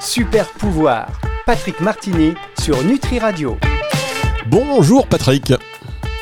[0.00, 1.08] Super pouvoir.
[1.44, 3.56] Patrick Martini sur Nutri Radio.
[4.46, 5.52] Bonjour Patrick.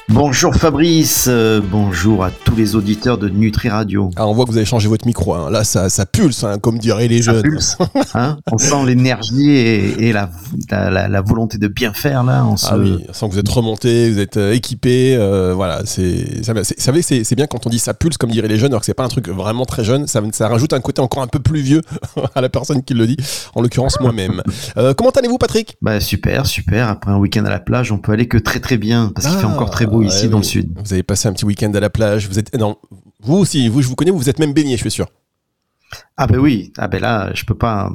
[0.09, 4.09] Bonjour Fabrice, euh, bonjour à tous les auditeurs de Nutri Radio.
[4.15, 5.35] Ah, on voit que vous avez changé votre micro.
[5.35, 5.51] hein.
[5.51, 7.43] Là, ça, ça pulse, hein, comme diraient les Ça jeunes.
[7.43, 7.77] pulse,
[8.15, 10.31] hein on sent l'énergie et, et la,
[10.71, 12.47] la, la- volonté de bien faire là.
[12.47, 12.67] On se...
[12.71, 15.17] Ah oui, on sent que vous êtes remonté, vous êtes euh, équipé.
[15.17, 18.31] euh, voilà, c'est, ça, c'est- savez, c'est, c'est bien quand on dit ça pulse, comme
[18.31, 20.07] diraient les jeunes, alors que c'est pas un truc vraiment très jeune.
[20.07, 21.83] Ça, ça rajoute un côté encore un peu plus vieux
[22.37, 23.17] à la personne qui le dit.
[23.57, 24.41] En l'occurrence, moi-même.
[24.79, 25.77] Euh, comment allez-vous, Patrick?
[25.83, 26.89] Bah super, super.
[26.89, 29.37] Après un week-end à la plage, on peut aller que très très bien parce qu'il
[29.37, 30.43] fait Ah, encore très beau ici ouais, dans oui.
[30.43, 30.73] le sud.
[30.85, 32.29] Vous avez passé un petit week-end à la plage.
[32.29, 32.77] Vous êtes, non,
[33.21, 35.07] vous aussi, vous, je vous connais, vous êtes même baigné, je suis sûr.
[36.17, 37.93] Ah ben oui, ah ben là, je peux pas,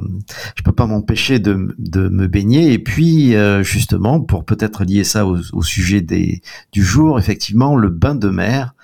[0.56, 2.72] je peux pas m'empêcher de, de me baigner.
[2.72, 7.76] Et puis euh, justement, pour peut-être lier ça au, au sujet des, du jour, effectivement,
[7.76, 8.76] le bain de mer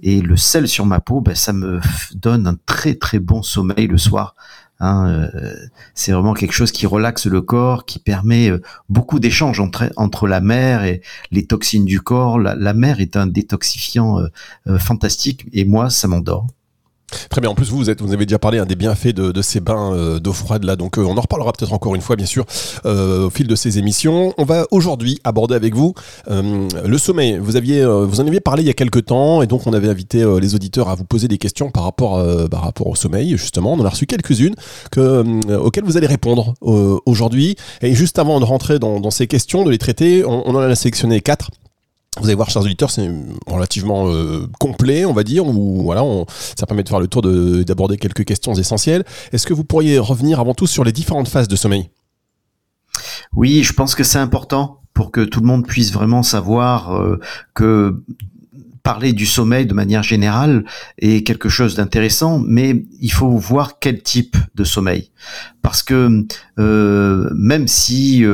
[0.00, 1.80] et le sel sur ma peau, ben, ça me
[2.14, 4.34] donne un très très bon sommeil le soir.
[4.78, 5.54] Hein, euh,
[5.94, 10.28] c'est vraiment quelque chose qui relaxe le corps, qui permet euh, beaucoup d'échanges entre, entre
[10.28, 12.38] la mer et les toxines du corps.
[12.38, 14.20] La, mer est un détoxifiant
[14.66, 16.46] euh, fantastique et moi, ça m'endort.
[17.30, 17.50] Très bien.
[17.50, 19.92] En plus, vous, êtes, vous avez déjà parlé hein, des bienfaits de, de ces bains
[19.92, 20.74] euh, d'eau froide là.
[20.74, 22.44] Donc, euh, on en reparlera peut-être encore une fois, bien sûr,
[22.84, 24.34] euh, au fil de ces émissions.
[24.38, 25.94] On va aujourd'hui aborder avec vous
[26.30, 27.38] euh, le sommeil.
[27.38, 29.72] Vous aviez, euh, vous en aviez parlé il y a quelques temps, et donc on
[29.72, 32.94] avait invité euh, les auditeurs à vous poser des questions par rapport, par rapport au
[32.94, 33.36] sommeil.
[33.36, 34.54] Justement, on en a reçu quelques-unes
[34.90, 36.54] que, auxquelles vous allez répondre
[37.06, 37.56] aujourd'hui.
[37.82, 40.60] Et juste avant de rentrer dans, dans ces questions, de les traiter, on, on en
[40.60, 41.50] a sélectionné quatre.
[42.18, 43.10] Vous allez voir, chers auditeurs, c'est
[43.46, 46.02] relativement euh, complet, on va dire, où voilà,
[46.56, 49.04] ça permet de faire le tour de- d'aborder quelques questions essentielles.
[49.32, 51.90] Est-ce que vous pourriez revenir avant tout sur les différentes phases de sommeil?
[53.34, 57.20] Oui, je pense que c'est important pour que tout le monde puisse vraiment savoir euh,
[57.54, 58.02] que
[58.82, 60.64] parler du sommeil de manière générale
[60.98, 65.10] est quelque chose d'intéressant, mais il faut voir quel type de sommeil.
[65.60, 66.24] Parce que
[66.58, 68.24] euh, même si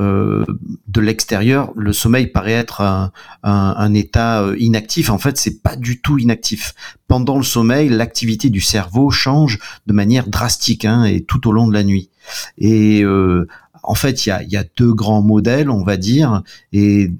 [0.00, 0.44] euh,
[0.86, 3.10] de l'extérieur, le sommeil paraît être
[3.42, 5.10] un, état euh, inactif.
[5.10, 6.74] En fait, c'est pas du tout inactif.
[7.08, 11.66] Pendant le sommeil, l'activité du cerveau change de manière drastique hein, et tout au long
[11.66, 12.10] de la nuit.
[12.58, 13.48] Et euh,
[13.82, 17.10] en fait, il y a, y a deux grands modèles, on va dire, et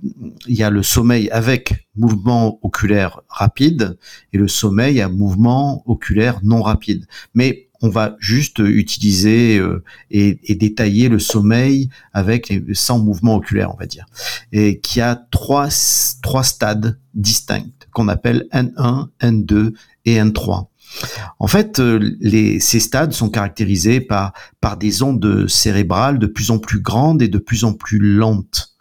[0.46, 3.98] il y a le sommeil avec mouvement oculaire rapide
[4.32, 7.06] et le sommeil à mouvement oculaire non rapide.
[7.34, 13.78] Mais on va juste utiliser euh, et, détailler le sommeil avec sans mouvement oculaire, on
[13.78, 14.06] va dire,
[14.52, 15.68] et qui a trois
[16.22, 19.74] trois stades distincts qu'on appelle N1, N2
[20.04, 20.66] et N3.
[21.38, 26.50] En fait, euh, les, ces stades sont caractérisés par par des ondes cérébrales de plus
[26.50, 28.74] en plus grandes et de plus en plus lentes.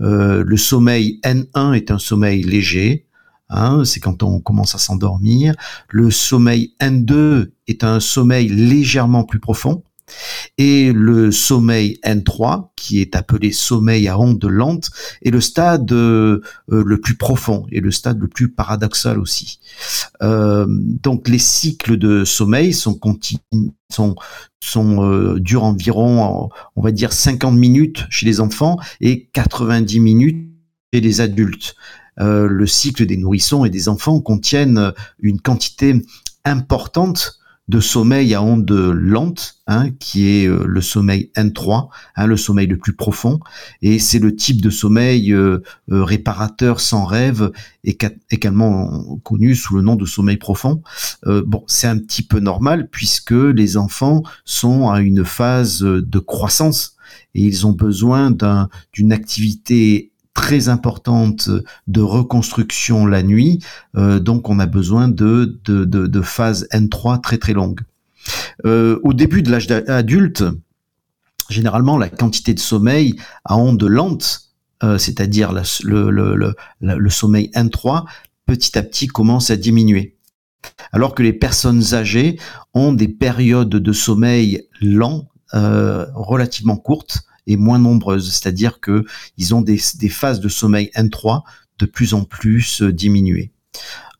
[0.00, 3.05] Euh, le sommeil N1 est un sommeil léger,
[3.48, 5.54] hein, c'est quand on commence à s'endormir.
[5.88, 9.82] Le sommeil N2 est un sommeil légèrement plus profond.
[10.58, 14.90] Et le sommeil N3, qui est appelé sommeil à ondes lentes,
[15.22, 16.40] est le stade euh,
[16.70, 19.58] euh, le plus profond et le stade le plus paradoxal aussi.
[20.22, 22.98] Euh, donc les cycles de sommeil sont
[24.76, 30.48] euh, durent environ, on va dire 50 minutes chez les enfants et 90 minutes
[30.92, 31.74] chez les adultes.
[32.20, 36.02] Euh, le cycle des nourrissons et des enfants contiennent une quantité
[36.44, 37.38] importante
[37.68, 42.68] de sommeil à ondes lentes, hein, qui est euh, le sommeil N3, hein, le sommeil
[42.68, 43.40] le plus profond,
[43.82, 47.50] et c'est le type de sommeil euh, réparateur sans rêve,
[47.82, 47.98] et
[48.30, 50.82] également connu sous le nom de sommeil profond.
[51.24, 56.96] Bon, c'est un petit peu normal puisque les enfants sont à une phase de croissance
[57.34, 61.48] et ils ont besoin d'un- d'une activité très importante
[61.86, 63.64] de reconstruction la nuit,
[63.96, 67.80] euh, donc on a besoin de, de, de, de phases N3 très très longues.
[68.66, 70.44] Euh, au début de l'âge adulte,
[71.48, 73.16] généralement la quantité de sommeil
[73.46, 74.52] à ondes lentes,
[74.82, 78.04] euh, c'est-à-dire le, le, le, le sommeil N3,
[78.44, 80.16] petit à petit commence à diminuer.
[80.92, 82.38] Alors que les personnes âgées
[82.74, 89.04] ont des périodes de sommeil lent, euh, relativement courtes et moins nombreuses, c'est-à-dire que
[89.36, 91.42] ils ont des, phases de sommeil N3
[91.78, 93.50] de plus en plus euh, diminuées.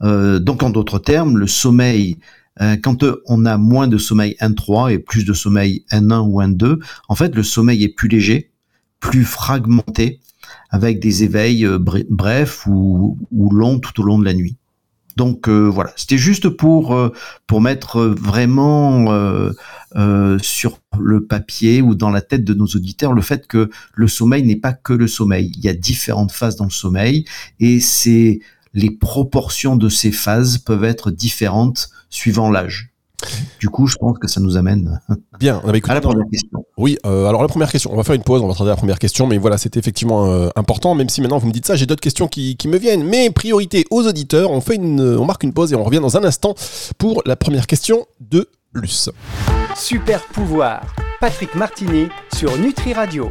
[0.02, 2.18] Euh, donc en d'autres termes, le sommeil,
[2.60, 6.78] euh, quand on a moins de sommeil N3 et plus de sommeil N1 ou N2,
[7.08, 8.50] en fait le sommeil est plus léger,
[9.00, 10.20] plus fragmenté,
[10.70, 14.56] avec des éveils bre- brefs ou longs tout au long de la nuit.
[15.16, 17.10] Donc euh, voilà, c'était juste pour euh,
[17.46, 23.22] pour mettre vraiment euh, sur le papier ou dans la tête de nos auditeurs le
[23.22, 25.52] fait que le sommeil n'est pas que le sommeil.
[25.56, 27.24] Il y a différentes phases dans le sommeil
[27.60, 28.40] et c'est
[28.74, 32.90] les proportions de ces phases peuvent être différentes suivant l'âge.
[33.60, 35.00] Du coup, je pense que ça nous amène
[35.40, 36.64] Bien, on avait écouté à la première question.
[36.76, 38.76] Oui, euh, alors la première question, on va faire une pause, on va traiter la
[38.76, 41.76] première question, mais voilà, c'était effectivement euh, important, même si maintenant vous me dites ça,
[41.76, 45.24] j'ai d'autres questions qui, qui, me viennent, mais priorité aux auditeurs, on, fait une, on
[45.24, 46.54] marque une pause et on revient dans un instant
[46.98, 49.10] pour la première question de Luce.
[49.74, 50.82] Super pouvoir,
[51.20, 53.30] Patrick Martini sur Nutri Radio.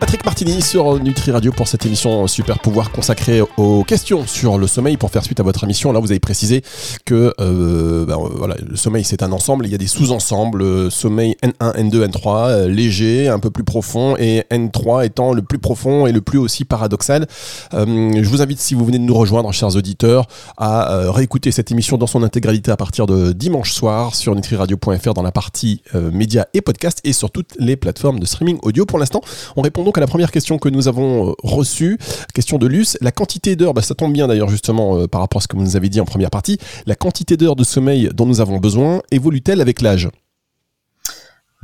[0.00, 4.66] Patrick Martini sur Nutri Radio pour cette émission Super Pouvoir consacrée aux questions sur le
[4.66, 4.96] sommeil.
[4.96, 6.62] Pour faire suite à votre émission, là vous avez précisé
[7.04, 10.90] que euh, ben, voilà, le sommeil c'est un ensemble, il y a des sous-ensembles, euh,
[10.90, 16.06] sommeil N1, N2, N3, léger, un peu plus profond, et N3 étant le plus profond
[16.06, 17.26] et le plus aussi paradoxal.
[17.74, 20.26] Euh, je vous invite, si vous venez de nous rejoindre, chers auditeurs,
[20.56, 25.14] à euh, réécouter cette émission dans son intégralité à partir de dimanche soir sur nutriradio.fr
[25.14, 28.86] dans la partie euh, médias et podcasts et sur toutes les plateformes de streaming audio.
[28.86, 29.20] Pour l'instant,
[29.56, 31.98] on répond donc à la première question que nous avons euh, reçue,
[32.32, 32.96] question de Luce.
[33.00, 35.56] La quantité d'heures, bah, ça tombe bien d'ailleurs justement euh, par rapport à ce que
[35.56, 38.58] vous nous avez dit en première partie, la quantité d'heures de sommeil dont nous avons
[38.58, 40.08] besoin évolue-t-elle avec l'âge?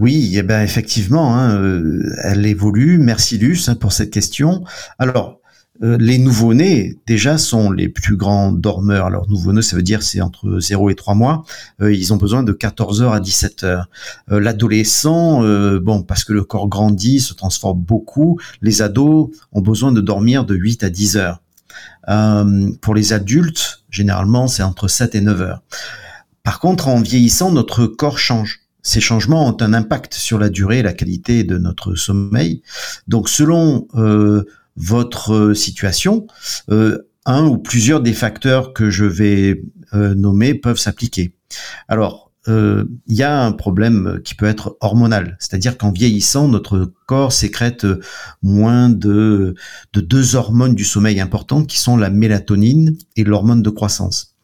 [0.00, 2.98] Oui, eh ben effectivement, hein, euh, elle évolue.
[2.98, 4.64] Merci Luce hein, pour cette question.
[4.98, 5.38] Alors,
[5.82, 9.06] euh, les nouveau-nés déjà sont les plus grands dormeurs.
[9.06, 11.44] Alors nouveau-né, ça veut dire c'est entre 0 et 3 mois.
[11.80, 13.88] Euh, ils ont besoin de 14 heures à 17 heures.
[14.30, 15.42] Euh, l'adolescent,
[15.80, 20.44] bon, parce que le corps grandit, se transforme beaucoup, les ados ont besoin de dormir
[20.44, 21.40] de 8 à 10 heures.
[22.80, 25.62] pour les adultes, généralement, c'est entre 7 et 9 heures.
[26.42, 28.60] Par contre, en vieillissant, notre corps change.
[28.82, 32.62] Ces changements ont un impact sur la durée et la qualité de notre sommeil.
[33.08, 33.88] Donc, selon
[34.76, 36.26] votre euh, situation,
[36.70, 39.62] euh, un ou plusieurs des facteurs que je vais
[39.94, 41.34] euh, nommer peuvent s'appliquer.
[41.88, 47.32] Alors, il y a un problème qui peut être hormonal, c'est-à-dire qu'en vieillissant, notre corps
[47.32, 47.84] sécrète
[48.40, 49.56] moins de,
[49.92, 54.35] de deux hormones du sommeil importantes qui sont la mélatonine et l'hormone de croissance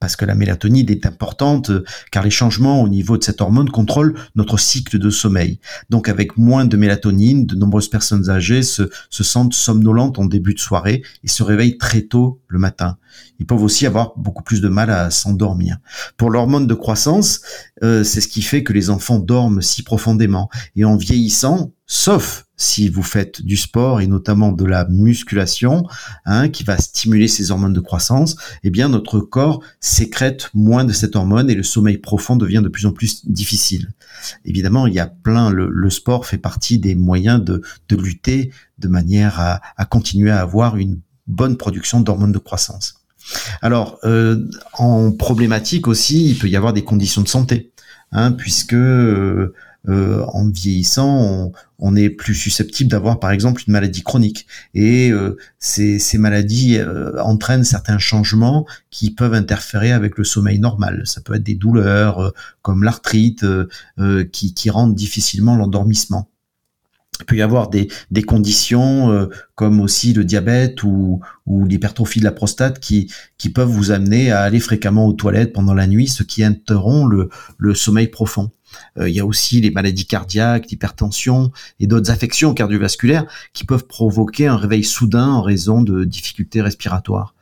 [0.00, 3.70] parce que la mélatonine est importante, euh, car les changements au niveau de cette hormone
[3.70, 5.60] contrôlent notre cycle de sommeil.
[5.90, 10.54] Donc avec moins de mélatonine, de nombreuses personnes âgées se, se sentent somnolentes en début
[10.54, 12.96] de soirée et se réveillent très tôt le matin.
[13.38, 15.78] Ils peuvent aussi avoir beaucoup plus de mal à s'endormir.
[16.16, 17.40] Pour l'hormone de croissance,
[17.82, 20.48] euh, c'est ce qui fait que les enfants dorment si profondément.
[20.76, 25.86] Et en vieillissant, sauf si vous faites du sport et notamment de la musculation,
[26.26, 30.92] hein, qui va stimuler ces hormones de croissance, eh bien notre corps sécrète moins de
[30.92, 33.88] cette hormone et le sommeil profond devient de plus en plus difficile.
[34.44, 39.40] Évidemment, il y a plein, le, sport fait partie des moyens de, lutter de manière
[39.40, 42.99] à, à continuer à avoir une bonne production d'hormones de croissance.
[43.62, 47.72] Alors, euh, en problématique aussi, il peut y avoir des conditions de santé,
[48.12, 49.54] hein, puisque euh,
[49.88, 54.46] euh, en vieillissant, on, est plus susceptible d'avoir par exemple une maladie chronique.
[54.74, 55.12] Et
[55.58, 56.78] ces, maladies
[57.18, 61.02] entraînent certains changements qui peuvent interférer avec le sommeil normal.
[61.06, 63.46] Ça peut être des douleurs comme l'arthrite
[64.32, 66.29] qui, qui rendent difficilement l'endormissement.
[67.20, 67.88] Il peut y avoir des,
[68.26, 73.10] conditions comme aussi le diabète ou, ou l'hypertrophie de la prostate qui,
[73.54, 77.28] peuvent vous amener à aller fréquemment aux toilettes pendant la nuit, ce qui interrompt le,
[77.58, 78.50] le sommeil profond.
[78.98, 83.86] Euh, il y a aussi les maladies cardiaques, l'hypertension et d'autres affections cardiovasculaires qui peuvent
[83.86, 87.34] provoquer un réveil soudain en raison de difficultés respiratoires.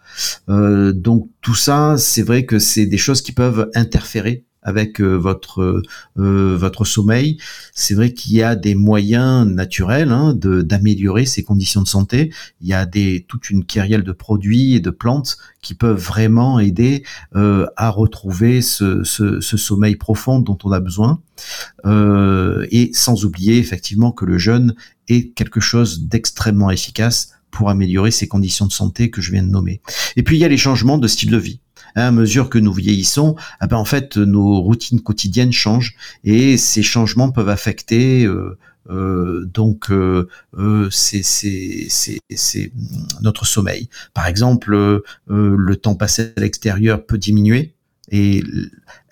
[0.48, 5.14] Euh, donc tout ça, c'est vrai que c'est des choses qui peuvent interférer avec euh,
[5.14, 5.82] votre
[6.18, 7.38] euh, votre sommeil.
[7.74, 12.32] C'est vrai qu'il y a des moyens naturels hein, d'améliorer ces conditions de santé.
[12.60, 16.60] Il y a des toute une kyrielle de produits et de plantes qui peuvent vraiment
[16.60, 21.20] aider euh, à retrouver ce, ce, ce, sommeil profond dont on a besoin.
[22.70, 24.74] et sans oublier effectivement que le jeûne
[25.08, 29.48] est quelque chose d'extrêmement efficace pour améliorer ces conditions de santé que je viens de
[29.48, 29.80] nommer.
[30.16, 31.60] Et puis il y a les changements de style de vie.
[31.96, 36.56] Hein, à mesure que nous vieillissons, ah ben en fait nos routines quotidiennes changent et
[36.56, 38.58] ces changements peuvent affecter euh,
[38.90, 42.72] euh, donc euh, euh c'est
[43.22, 43.88] notre sommeil.
[44.14, 47.74] Par exemple, le temps passé à l'extérieur peut diminuer
[48.10, 48.42] et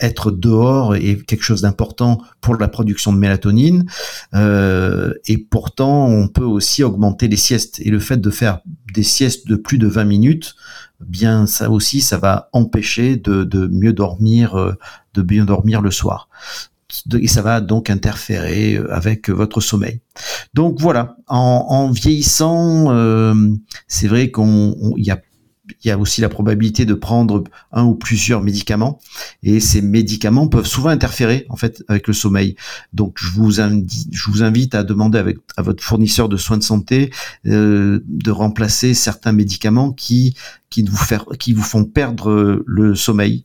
[0.00, 3.86] être dehors est quelque chose d'important pour la production de mélatonine.
[4.34, 7.80] Euh, et pourtant, on peut aussi augmenter les siestes.
[7.80, 8.60] Et le fait de faire
[8.94, 10.54] des siestes de plus de 20 minutes,
[11.00, 14.74] bien ça aussi, ça va empêcher de, de mieux dormir, euh,
[15.14, 16.28] de bien dormir le soir.
[17.20, 20.00] Et ça va donc interférer avec votre sommeil.
[20.54, 23.34] Donc voilà, en, en vieillissant, euh,
[23.88, 25.20] c'est vrai qu'on il y a
[25.82, 28.98] il y a aussi la probabilité de prendre un ou plusieurs médicaments
[29.42, 32.56] et ces médicaments peuvent souvent interférer en fait avec le sommeil.
[32.92, 37.10] Donc je vous invite, à demander à votre fournisseur de soins de santé
[37.46, 40.34] euh, de remplacer certains médicaments qui
[40.72, 43.44] vous font perdre le sommeil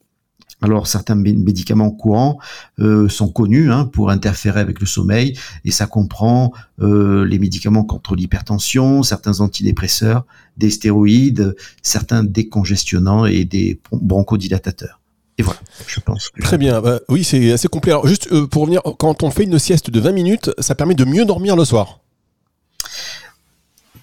[0.61, 2.37] Alors certains médicaments courants
[2.79, 7.83] euh, sont connus hein, pour interférer avec le sommeil et ça comprend euh, les médicaments
[7.83, 10.25] contre l'hypertension, certains antidépresseurs,
[10.57, 14.99] des stéroïdes, certains décongestionnants et des bronchodilatateurs.
[15.37, 16.29] Et voilà, je pense.
[16.39, 16.81] Très bien.
[16.81, 17.91] Bah, oui, c'est assez complet.
[17.91, 20.93] Alors juste euh, pour revenir, quand on fait une sieste de 20 minutes, ça permet
[20.93, 22.01] de mieux dormir le soir.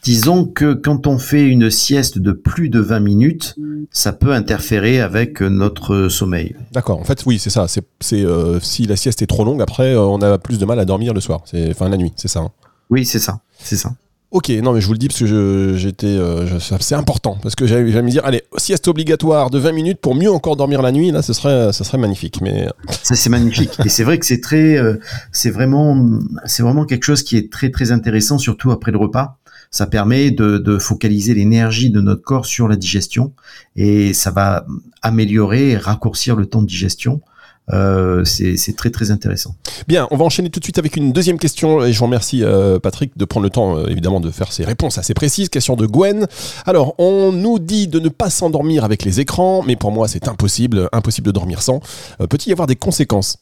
[0.03, 3.57] Disons que quand on fait une sieste de plus de 20 minutes,
[3.91, 6.55] ça peut interférer avec notre sommeil.
[6.73, 6.99] D'accord.
[6.99, 7.67] En fait, oui, c'est ça.
[7.69, 10.79] C'est euh, si la sieste est trop longue, après, euh, on a plus de mal
[10.79, 11.41] à dormir le soir.
[11.45, 12.41] C'est enfin la nuit, c'est ça.
[12.41, 12.51] Hein.
[12.91, 13.41] Oui, c'est ça.
[13.59, 13.93] C'est ça.
[14.31, 17.67] Ok, non mais je vous le dis parce que j'étais, euh, c'est important parce que
[17.67, 21.11] j'allais me dire, allez, sieste obligatoire de 20 minutes pour mieux encore dormir la nuit,
[21.11, 22.43] là, ce serait, ce serait magnifique.
[22.43, 24.79] Mais ça c'est magnifique et c'est vrai que c'est très,
[25.33, 29.39] c'est vraiment, c'est vraiment quelque chose qui est très très intéressant, surtout après le repas
[29.71, 33.33] ça permet de, focaliser l'énergie de notre corps sur la digestion
[33.77, 34.67] et ça va
[35.03, 37.21] améliorer et raccourcir le temps de digestion.
[37.71, 39.55] Euh, c'est très très intéressant.
[39.87, 42.43] Bien, on va enchaîner tout de suite avec une deuxième question et je vous remercie
[42.43, 45.51] euh, Patrick de prendre le temps euh, évidemment de faire ces réponses assez précises.
[45.51, 46.27] Question de Gwen.
[46.65, 50.29] Alors, on nous dit de ne pas s'endormir avec les écrans, mais pour moi c'est
[50.29, 51.81] impossible, impossible de dormir sans.
[52.31, 53.37] Peut-il y avoir des conséquences?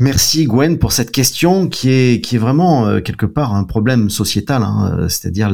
[0.00, 4.92] Merci Gwen pour cette question qui est vraiment euh, quelque part un problème sociétal, hein,
[4.96, 5.52] euh, c'est-à-dire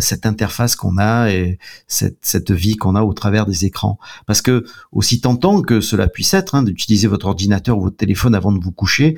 [0.00, 3.98] cette interface qu'on a et cette, vie qu'on a au travers des écrans.
[4.26, 8.34] Parce que aussi tentant que cela puisse être hein, d'utiliser votre ordinateur ou votre téléphone
[8.34, 9.16] avant de vous coucher,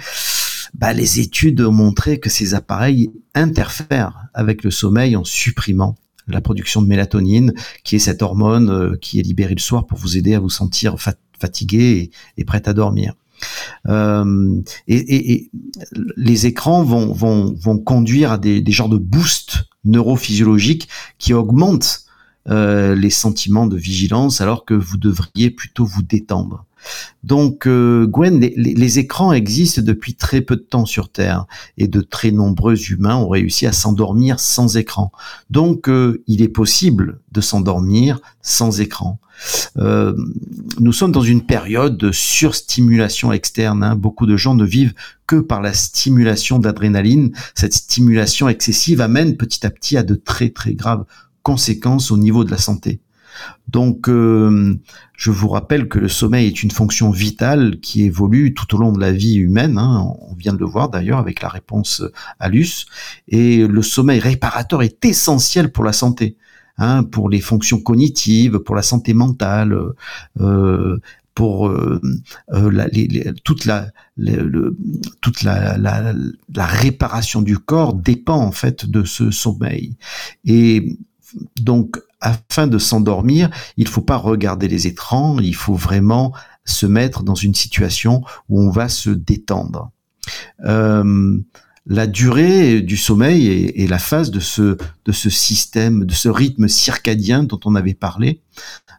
[0.75, 5.94] bah, les études ont montré que ces appareils interfèrent avec le sommeil en supprimant
[6.26, 7.52] la production de mélatonine,
[7.84, 10.50] qui est cette hormone euh, qui est libérée le soir pour vous aider à vous
[10.50, 10.96] sentir
[11.38, 13.14] fatigué et, et prêt à dormir.
[13.88, 15.50] Euh, et,
[16.16, 22.04] les écrans vont, conduire à des, des genres de boosts neurophysiologiques qui augmentent
[22.49, 26.64] euh, les sentiments de vigilance alors que vous devriez plutôt vous détendre.
[27.22, 31.46] Donc, euh, Gwen, les, écrans existent depuis très peu de temps sur Terre
[31.78, 35.12] et de très nombreux humains ont réussi à s'endormir sans écran.
[35.50, 39.18] Donc, euh, il est possible de s'endormir sans écran.
[39.76, 40.14] Euh,
[40.78, 43.82] nous sommes dans une période de surstimulation externe.
[43.82, 43.96] Hein.
[43.96, 44.94] Beaucoup de gens ne vivent
[45.26, 47.32] que par la stimulation d'adrénaline.
[47.54, 51.04] Cette stimulation excessive amène petit à petit à de très très graves
[51.42, 53.00] conséquences au niveau de la santé.
[53.68, 54.78] Donc, euh,
[55.16, 58.92] je vous rappelle que le sommeil est une fonction vitale qui évolue tout au long
[58.92, 59.78] de la vie humaine.
[59.78, 60.06] Hein.
[60.20, 62.02] on vient de le voir d'ailleurs avec la réponse
[62.38, 62.86] à Luce.
[63.28, 66.36] Et le sommeil réparateur est essentiel pour la santé.
[66.78, 69.78] Hein, pour les fonctions cognitives, pour la santé mentale,
[70.40, 70.98] euh,
[71.34, 72.00] pour euh,
[72.52, 73.88] euh, toute la,
[75.20, 79.96] toute la, la, réparation du corps dépend en fait de ce sommeil.
[80.44, 80.96] Et
[81.60, 86.33] donc, afin de s'endormir, il faut pas regarder les écrans, il faut vraiment
[86.64, 89.91] se mettre dans une situation où on va se détendre.
[90.64, 91.38] Euh,
[91.87, 96.69] la durée du sommeil et, la phase de ce, de ce système, de ce rythme
[96.69, 98.41] circadien dont on avait parlé,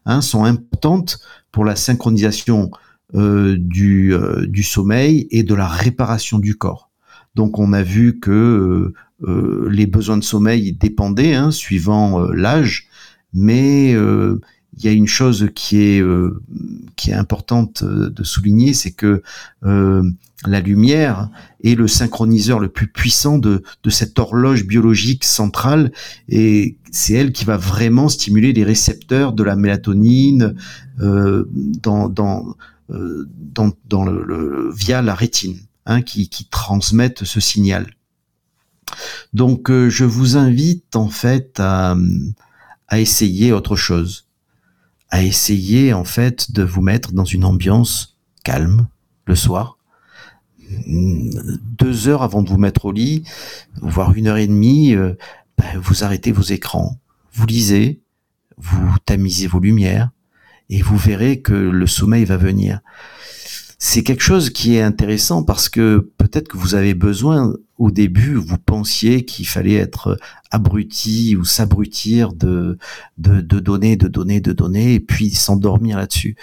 [0.06, 1.20] hein, sont importantes
[1.52, 2.72] pour la synchronisation
[3.16, 6.90] euh, du, euh, du sommeil et de la réparation du corps.
[7.36, 12.88] Donc on a vu que euh, les besoins de sommeil dépendaient hein, suivant l'âge,
[13.34, 16.04] mais il y a une chose qui est
[16.96, 19.22] qui est importante de souligner, c'est que
[20.46, 21.30] la lumière
[21.64, 25.92] est le synchroniseur le plus puissant de, de cette horloge biologique centrale
[26.28, 30.56] et c'est elle qui va vraiment stimuler les récepteurs de la mélatonine
[31.00, 32.56] euh, dans, dans,
[32.92, 37.88] euh, dans, dans le, via la rétine hein, qui, qui transmettent ce signal.
[39.34, 41.96] Donc euh, je vous invite en fait à,
[42.88, 44.28] à essayer autre chose,
[45.10, 48.88] à essayer en fait de vous mettre dans une ambiance calme
[49.26, 49.78] le soir,
[50.88, 53.24] deux heures avant de vous mettre au lit,
[53.82, 56.98] voire une heure et demie, ben, vous arrêtez vos écrans,
[57.32, 58.02] vous lisez,
[58.58, 60.10] vous tamisez vos lumières,
[60.70, 62.80] et vous verrez que le sommeil va venir.
[63.86, 68.36] C'est quelque chose qui est intéressant parce que peut-être que vous avez besoin, au début,
[68.36, 70.18] vous pensiez qu'il fallait être
[70.52, 72.78] abruti ou s'abrutir de,
[73.18, 76.38] de, de données, de données, de données, et puis s'endormir là-dessus.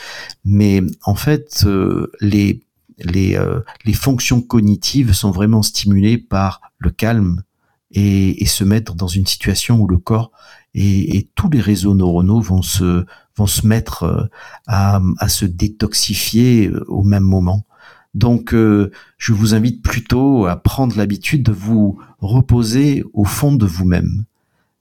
[0.45, 2.61] Mais en fait, euh, les
[2.99, 7.43] les, euh, les fonctions cognitives sont vraiment stimulées par le calme
[7.91, 10.31] et, et, se mettre dans une situation où le corps
[10.75, 13.07] et, et, tous les réseaux neuronaux vont se
[13.47, 14.25] se mettre euh,
[14.67, 17.67] à, se détoxifier euh, au même moment.
[18.15, 24.25] Donc, je vous invite plutôt à prendre l'habitude de vous reposer au fond de vous-même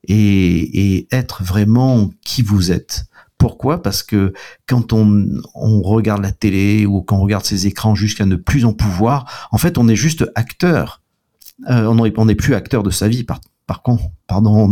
[0.08, 3.06] et, être vraiment qui vous êtes
[3.38, 3.82] Pourquoi?
[3.82, 4.34] Parce que
[4.68, 5.42] quand on,
[5.82, 9.58] regarde la télé ou quand on regarde ces écrans jusqu'à ne plus en pouvoir, en
[9.58, 11.02] fait, on est juste acteur.
[11.70, 13.24] Euh, on n'est plus acteur de sa vie.
[13.24, 14.68] Par, par contre, pardon,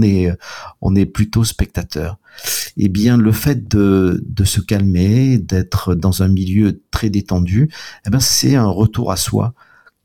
[0.82, 2.18] on est, plutôt spectateur.
[2.78, 7.70] Eh bien, le fait de, de se calmer, d'être dans un milieu très détendu,
[8.08, 9.54] eh ben, c'est un retour à soi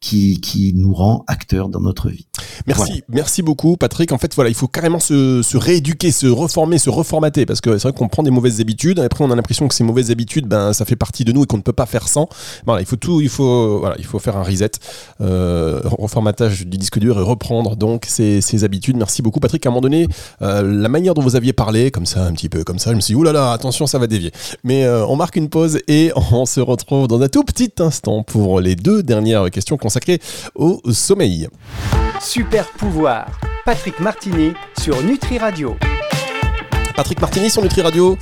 [0.02, 2.26] qui, qui nous rend acteurs dans notre vie.
[2.66, 4.12] Merci, merci beaucoup Patrick.
[4.12, 7.78] En fait, voilà, il faut carrément se, se rééduquer, se reformer, se reformater, parce que
[7.78, 10.11] c'est vrai qu'on prend des mauvaises habitudes, et après on a l'impression que ces mauvaises
[10.11, 12.28] habitudes, ben, ça fait partie de nous et qu'on ne peut pas faire sans.
[12.66, 14.73] Voilà, il faut tout, il faut, voilà, il faut faire un reset,
[15.21, 18.97] euh, reformatage du disque dur et reprendre donc ces, ces habitudes.
[18.97, 19.64] Merci beaucoup Patrick.
[19.64, 20.09] À un moment donné,
[20.42, 22.97] euh, la manière dont vous aviez parlé, comme ça, un petit peu comme ça, je
[22.97, 24.32] me suis dit, oulala, attention, ça va dévier.
[24.64, 28.25] Mais euh, on marque une pause et on se retrouve dans un tout petit instant
[28.25, 30.20] pour les deux dernières questions consacré
[30.54, 31.49] au sommeil.
[32.20, 33.26] Super pouvoir,
[33.66, 35.76] Patrick Martini sur Nutri Radio.
[36.96, 38.16] Patrick Martini sur Nutri Radio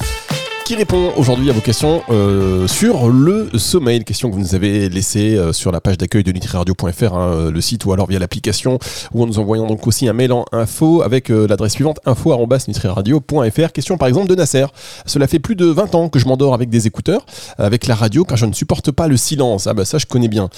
[0.70, 4.88] qui répond aujourd'hui à vos questions euh, sur le sommeil, question que vous nous avez
[4.88, 8.20] laissée euh, sur la page d'accueil de nutriradio.fr, hein, euh, le site, ou alors via
[8.20, 8.78] l'application,
[9.12, 13.72] ou en nous envoyant donc aussi un mail en info avec l'adresse suivante info.nutriradio.fr.
[13.72, 14.66] Question par exemple de Nasser.
[15.06, 17.26] Cela fait plus de 20 ans que je m'endors avec des écouteurs,
[17.58, 19.66] avec la radio, car je ne supporte pas le silence.
[19.66, 20.50] Ah bah ça je connais bien.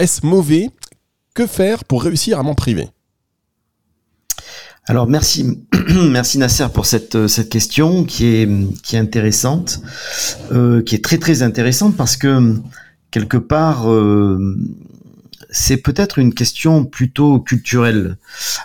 [0.00, 0.70] Est-ce mauvais?
[1.34, 2.88] Que faire pour réussir à m'en priver?
[4.86, 5.60] Alors merci,
[6.10, 8.48] merci Nasser pour cette euh, cette question qui est
[8.82, 9.80] qui est intéressante,
[10.50, 12.56] euh, qui est très très intéressante parce que
[13.12, 14.56] quelque part euh,
[15.50, 18.16] c'est peut-être une question plutôt culturelle.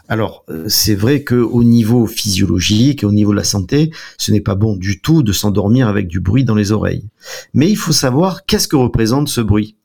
[0.08, 4.42] Alors c'est vrai que au niveau physiologique et au niveau de la santé, ce n'est
[4.42, 7.04] pas bon du tout de s'endormir avec du bruit dans les oreilles.
[7.54, 9.76] Mais il faut savoir qu'est-ce que représente ce bruit.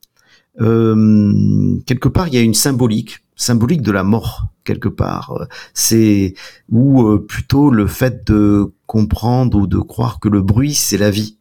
[0.57, 5.47] quelque part, il y a une symbolique symbolique de la mort quelque part.
[5.75, 6.35] C'est
[6.71, 11.11] ou euh, plutôt le fait de comprendre ou de croire que le bruit c'est la
[11.11, 11.39] vie.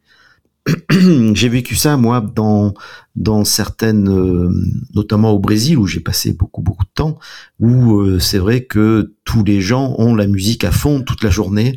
[1.34, 2.72] j'ai vécu ça moi dans
[3.16, 4.48] dans certaines euh,
[4.94, 7.18] notamment au Brésil où j'ai passé beaucoup beaucoup de temps
[7.58, 11.30] où euh, c'est vrai que tous les gens ont la musique à fond toute la
[11.30, 11.76] journée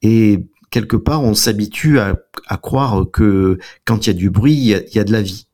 [0.00, 4.54] et quelque part on s'habitue à, à, croire que quand il y a du bruit
[4.54, 5.46] il y a de la vie.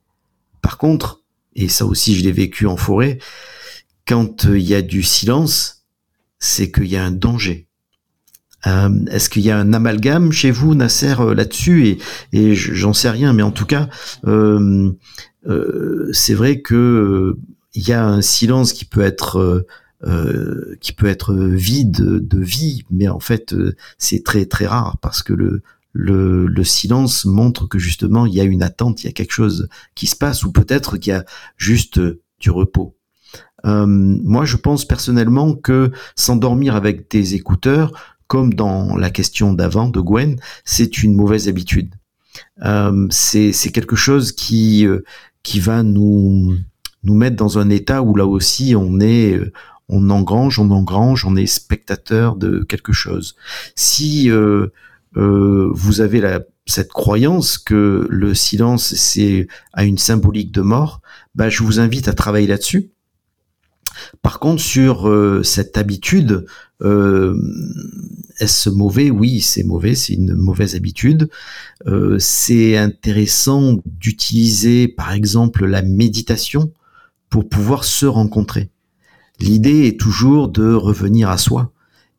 [0.60, 1.21] Par contre
[1.54, 3.18] et ça aussi je l'ai vécu en forêt,
[4.06, 5.84] quand euh, il y a du silence,
[6.38, 7.68] c'est qu'il y a un danger.
[8.66, 11.98] Euh, Est-ce qu'il y a un amalgame chez vous, Nasser, euh, là-dessus?
[12.32, 13.88] Et, j'en sais rien, mais en tout cas,
[16.12, 17.36] c'est vrai que
[17.74, 19.66] il y a un silence qui peut être
[20.80, 23.54] qui peut être vide de vie, mais en fait,
[23.98, 25.62] c'est très très rare parce que le
[25.92, 29.32] le, le, silence montre que justement il y a une attente, il y a quelque
[29.32, 31.24] chose qui se passe, ou peut-être qu'il y a
[31.56, 32.00] juste
[32.40, 32.96] du repos.
[33.64, 37.92] Euh, moi, je pense personnellement que s'endormir avec des écouteurs,
[38.26, 41.94] comme dans la question d'avant de Gwen, c'est une mauvaise habitude.
[42.64, 45.04] Euh, c'est quelque chose qui euh,
[45.42, 46.56] qui va nous
[47.02, 49.38] nous mettre dans un état où là aussi on est
[49.88, 53.36] on engrange, on engrange, on est spectateur de quelque chose.
[53.74, 54.68] Si euh,
[55.16, 61.00] euh, vous avez la, cette croyance que le silence c'est a une symbolique de mort,
[61.34, 62.90] bah, je vous invite à travailler là-dessus.
[64.22, 66.46] Par contre, sur euh, cette habitude,
[66.82, 67.36] euh,
[68.38, 69.10] est-ce mauvais?
[69.10, 71.28] Oui, c'est mauvais, c'est une mauvaise habitude.
[71.86, 76.72] Euh, c'est intéressant d'utiliser, par exemple, la méditation
[77.28, 78.70] pour pouvoir se rencontrer.
[79.40, 81.72] L'idée est toujours de revenir à soi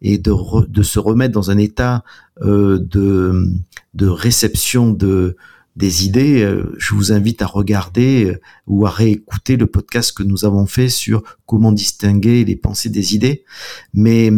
[0.03, 0.33] et de,
[0.67, 2.03] de se remettre dans un état
[2.41, 3.47] euh, de,
[3.93, 5.35] de réception de
[5.75, 10.21] des idées, euh, je vous invite à regarder euh, ou à réécouter le podcast que
[10.21, 13.43] nous avons fait sur comment distinguer les pensées des idées.
[13.95, 14.31] Mais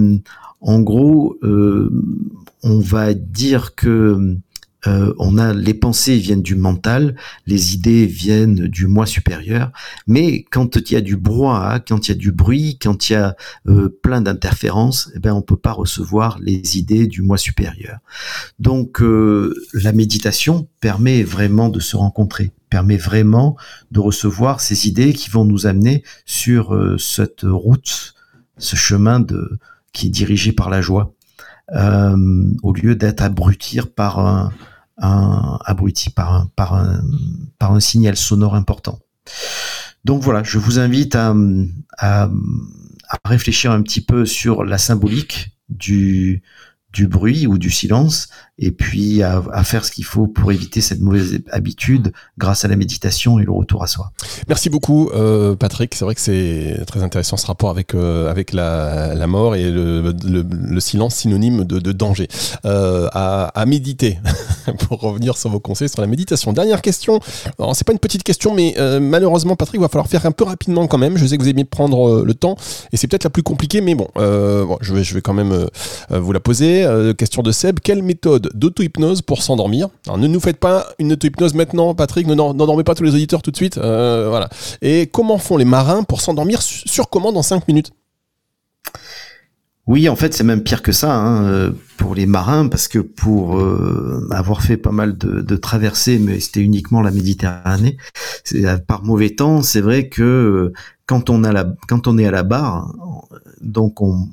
[0.62, 4.38] en gros, on va dire que
[4.88, 7.16] euh, on a les pensées viennent du mental,
[7.48, 9.72] les idées viennent du moi supérieur,
[10.08, 13.14] mais quand il y a du brouhaha, quand il y a du bruit, quand il
[13.14, 13.36] y a
[13.68, 18.00] euh, plein d'interférences, eh ben on peut pas recevoir les idées du moi supérieur.
[18.60, 23.56] Donc euh, la méditation permet vraiment de se rencontrer, permet vraiment
[23.92, 28.14] de recevoir ces idées qui vont nous amener sur cette route,
[28.58, 29.58] ce chemin de
[29.94, 31.14] qui est dirigé par la joie.
[31.72, 34.52] au lieu d'être abrutir par un,
[34.98, 37.02] un abruti par un, par un,
[37.60, 39.00] par un signal sonore important.
[40.04, 41.34] Donc voilà, je vous invite à,
[41.98, 42.30] à,
[43.10, 46.44] à, réfléchir un petit peu sur la symbolique du,
[46.94, 51.02] du bruit ou du silence et puis à, faire ce qu'il faut pour éviter cette
[51.02, 54.12] mauvaise habitude grâce à la méditation et le retour à soi.
[54.48, 58.54] Merci beaucoup euh, Patrick, c'est vrai que c'est très intéressant ce rapport avec, euh, avec
[58.54, 62.28] la, mort et le, le, silence synonyme de, danger.
[62.66, 64.20] Euh, à, méditer,
[64.88, 66.54] pour revenir sur vos conseils sur la méditation.
[66.54, 67.20] Dernière question,
[67.74, 70.88] c'est pas une petite question mais malheureusement Patrick, il va falloir faire un peu rapidement
[70.88, 72.56] quand même, je sais que vous aimez prendre le temps
[72.94, 75.68] et c'est peut-être la plus compliquée mais bon, je vais quand même
[76.10, 76.88] vous la poser.
[77.18, 79.90] question de Seb, quelle méthode d'auto-hypnose pour s'endormir.
[80.18, 83.56] Ne nous faites pas une auto-hypnose maintenant, Patrick, n'endormez pas tous les auditeurs tout de
[83.56, 83.78] suite.
[83.78, 84.50] Euh, voilà.
[84.82, 87.92] Et comment font les marins pour s'endormir sur commande en 5 minutes?
[89.88, 92.98] Oui, en fait, c'est même pire que ça hein, euh, pour les marins, parce que
[92.98, 97.98] pour euh, avoir fait pas mal de, traversées, mais c'était uniquement la Méditerranée,
[98.88, 100.74] par mauvais temps, c'est vrai que
[101.06, 101.48] quand on est
[102.26, 102.96] à la barre,
[103.62, 104.28] donc on,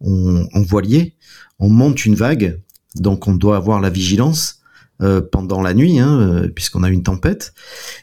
[0.00, 1.14] on, on voilier,
[1.58, 2.60] on monte une vague
[3.00, 4.60] donc on doit avoir la vigilance
[5.02, 7.52] euh, pendant la nuit, hein, euh, puisqu'on a une tempête.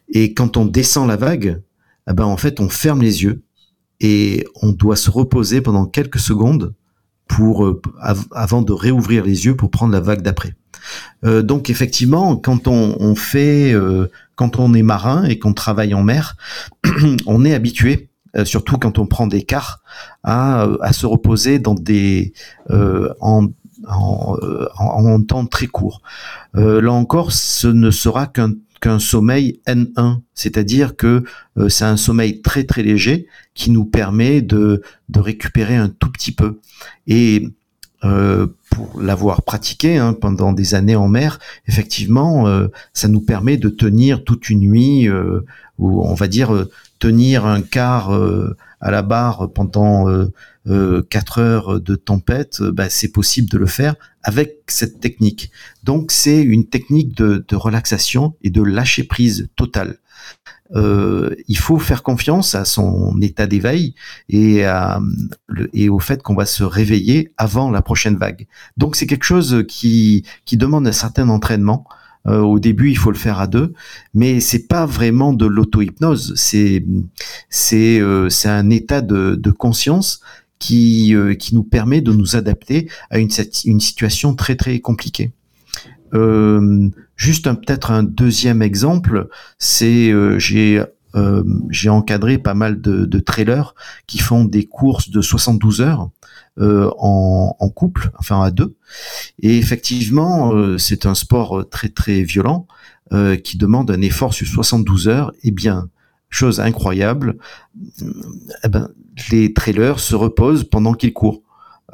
[0.09, 1.59] Et quand on descend la vague,
[2.07, 3.41] eh ben en fait on ferme les yeux
[3.99, 6.75] et on doit se reposer pendant quelques secondes
[7.27, 7.81] pour euh,
[8.31, 10.53] avant de réouvrir les yeux pour prendre la vague d'après.
[11.23, 13.73] donc effectivement, quand on, fait,
[14.35, 16.35] quand on est marin et qu'on travaille en mer,
[17.25, 18.09] on est habitué
[18.43, 19.81] surtout quand on prend des quarts,
[20.23, 22.33] à, à se reposer dans des
[22.69, 23.47] en
[23.87, 26.01] euh, en, temps très court.
[26.55, 31.23] Euh, là encore, ce ne sera qu'un qu'un sommeil N1, c'est-à-dire que
[31.57, 36.11] euh, c'est un sommeil très très léger qui nous permet de, de récupérer un tout
[36.11, 36.59] petit peu.
[37.07, 37.47] Et
[38.73, 43.69] pour l'avoir pratiqué hein, pendant des années en mer, effectivement, euh, ça nous permet de
[43.69, 45.09] tenir toute une nuit,
[45.79, 46.67] ou on va dire
[46.99, 48.11] tenir un quart
[48.79, 50.07] à la barre pendant
[50.65, 55.51] euh, 4 heures de tempête, euh, bah, c'est possible de le faire avec cette technique.
[55.83, 59.97] Donc c'est une technique de, de, relaxation et de lâcher prise totale.
[60.75, 63.93] Euh, il faut faire confiance à son état d'éveil
[64.29, 64.99] et, à,
[65.73, 68.47] et au fait qu'on va se réveiller avant la prochaine vague.
[68.77, 71.85] Donc c'est quelque chose qui, demande un certain entraînement.
[72.25, 73.73] Euh, au début, il faut le faire à deux,
[74.13, 76.33] mais c'est pas vraiment de l'auto-hypnose.
[76.35, 76.83] C'est
[77.73, 80.21] euh, un état de, conscience
[80.57, 83.29] qui, euh, qui nous permet de nous adapter à une,
[83.65, 85.33] une situation très très compliquée.
[86.13, 90.83] Euh, juste peut-être un deuxième exemple, c'est euh, j'ai
[91.15, 93.75] euh, j'ai encadré pas mal de, de, trailers
[94.07, 96.09] qui font des courses de 72 heures
[96.57, 98.75] en, couple, enfin à deux.
[99.39, 102.67] Et effectivement, c'est un sport très très violent
[103.43, 105.31] qui demande un effort sur 72 heures.
[105.43, 105.87] Eh bien,
[106.29, 107.37] chose incroyable,
[108.63, 108.89] eh ben,
[109.31, 111.41] les trailers se reposent pendant qu'ils courent.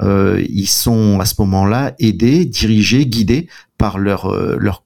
[0.02, 4.84] Euh, ils sont à ce moment-là aidés, dirigés, guidés par leur euh, leur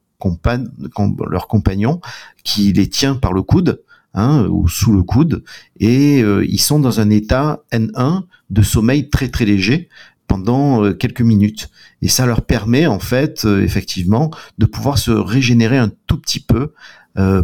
[1.48, 2.00] compagnon
[2.44, 3.82] qui les tient par le coude
[4.14, 5.44] hein, ou sous le coude
[5.78, 9.90] et euh, ils sont dans un état N1 de sommeil très très léger
[10.26, 11.68] pendant quelques minutes
[12.00, 16.72] et ça leur permet en fait effectivement de pouvoir se régénérer un tout petit peu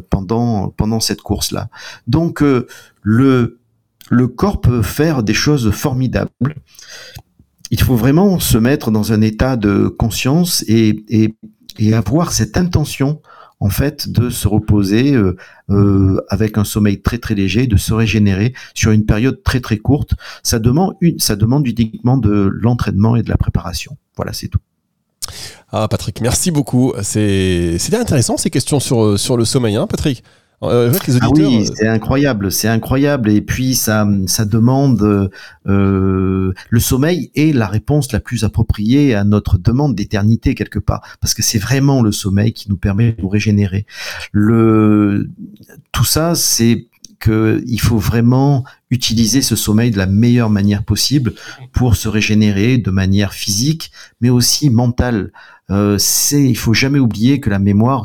[0.09, 1.69] pendant pendant cette course là.
[2.07, 2.43] Donc
[3.03, 3.61] le
[4.11, 6.31] le corps peut faire des choses formidables.
[7.71, 11.35] Il faut vraiment se mettre dans un état de conscience et,
[11.93, 13.23] avoir cette intention
[13.59, 15.37] en fait de se reposer euh,
[15.71, 19.77] euh, avec un sommeil très très léger, de se régénérer sur une période très très
[19.77, 20.15] courte.
[20.43, 23.97] Ça demande une, ça demande uniquement de l'entraînement et de la préparation.
[24.17, 24.59] Voilà, c'est tout.
[25.71, 26.93] Ah Patrick, merci beaucoup.
[27.03, 30.25] C'était intéressant ces questions sur, sur le sommeil, hein, Patrick?
[30.63, 30.93] Euh,
[31.23, 33.31] ah oui, euh, c'est incroyable, c'est incroyable.
[33.31, 35.31] Et puis ça, ça demande
[35.67, 41.17] euh, le sommeil est la réponse la plus appropriée à notre demande d'éternité quelque part,
[41.21, 43.87] parce que c'est vraiment le sommeil qui nous permet de nous régénérer.
[44.33, 45.31] Le
[45.93, 46.89] tout ça, c'est
[47.21, 51.35] que il faut vraiment utiliser ce sommeil de la meilleure manière possible
[51.73, 55.31] pour se régénérer de manière physique, mais aussi mentale.
[55.71, 58.05] Euh, c'est, il faut jamais oublier que la mémoire,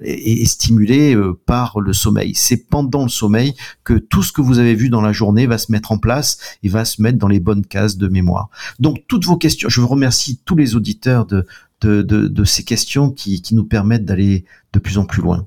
[0.00, 2.32] est, stimulé euh, par le sommeil.
[2.34, 3.54] C'est pendant le sommeil
[3.84, 6.38] que tout ce que vous avez vu dans la journée va se mettre en place
[6.62, 8.48] et va se mettre dans les bonnes cases de mémoire.
[8.78, 11.44] Donc toutes vos questions, je vous remercie tous les auditeurs de,
[12.44, 15.46] ces questions qui nous permettent d'aller de plus en plus loin.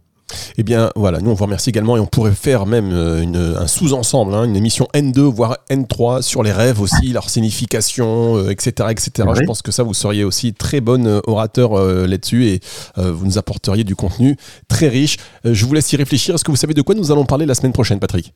[0.58, 3.68] Eh bien voilà, nous on vous remercie également et on pourrait faire même euh, un
[3.68, 8.74] sous-ensemble, hein, une émission N2 voire N3 sur les rêves aussi, leur signification, etc.
[8.80, 9.12] Euh, etc.
[9.36, 11.76] Je pense que ça vous seriez aussi très bon euh, orateur
[12.08, 12.60] là-dessus et
[12.98, 15.18] vous nous apporteriez du contenu très riche.
[15.44, 16.36] je vous laisse y réfléchir.
[16.36, 18.34] Est-ce que vous savez de quoi nous allons parler la semaine prochaine, Patrick?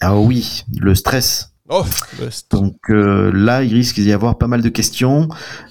[0.00, 1.84] Ah oui, le stress Oh,
[2.52, 5.28] Donc euh, là, il risque d'y avoir pas mal de questions,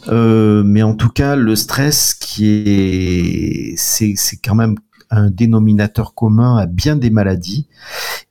[0.09, 4.75] euh, mais en tout cas, le stress qui est, c'est, c'est quand même
[5.15, 7.67] un dénominateur commun à bien des maladies.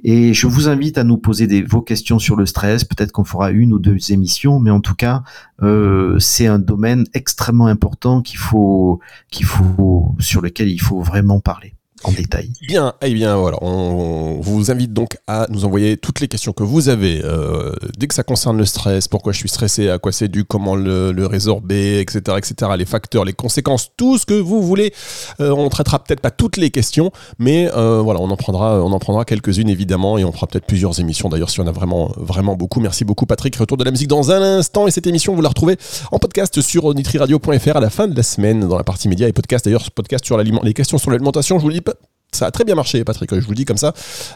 [0.03, 2.85] Et je vous invite à nous poser des, vos questions sur le stress.
[2.85, 5.23] Peut-être qu'on fera une ou deux émissions, mais en tout cas,
[5.63, 11.41] euh, c'est un domaine extrêmement important qu'il faut, qu'il faut, sur lequel il faut vraiment
[11.41, 12.51] parler en détail.
[12.67, 16.63] Bien, eh bien voilà, on, vous invite donc à nous envoyer toutes les questions que
[16.63, 20.13] vous avez euh, dès que ça concerne le stress, pourquoi je suis stressé, à quoi
[20.13, 24.63] c'est dû, comment le, résorber, etc., etc., les facteurs, les conséquences, tout ce que vous
[24.63, 24.93] voulez.
[25.41, 28.93] Euh, on traitera peut-être pas toutes les questions, mais euh, voilà, on en prendra, on
[28.93, 32.13] en prendra quelques-unes évidemment, et on fera peut-être plusieurs émissions d'ailleurs si on a vraiment,
[32.17, 32.81] vraiment beaucoup.
[32.81, 33.57] Merci beaucoup Patrick.
[33.57, 35.77] Retour de la musique dans un instant, et cette émission vous la retrouvez
[36.13, 39.33] en podcast sur nitriradio.fr à la fin de la semaine dans la partie média et
[39.33, 39.65] podcast.
[39.65, 41.94] D'ailleurs, podcast sur les questions sur l'alimentation, je vous dis pas
[42.35, 43.93] ça a très bien marché, Patrick, je vous le dis comme ça.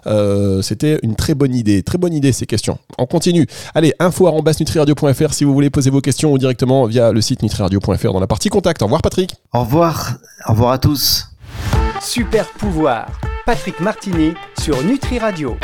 [0.07, 1.83] Euh, c'était une très bonne idée.
[1.83, 2.79] Très bonne idée, ces questions.
[2.99, 3.47] On continue.
[3.75, 4.29] Allez, info
[4.61, 8.27] nutriradio.fr si vous voulez poser vos quesons ou directement via le site nutriradio.fr dans la
[8.27, 8.83] partie contact.
[8.83, 9.35] Au revoir, Patrick.
[9.53, 10.19] Au revoir.
[10.47, 11.29] Au revoir à tous.
[12.01, 13.09] Super pouvoir.
[13.47, 15.57] Patrick Martini sur Nutri Radio.